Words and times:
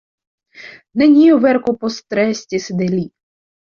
Neniu 1.03 1.37
verko 1.45 1.77
postrestis 1.87 2.71
de 2.83 2.93
li. 2.99 3.09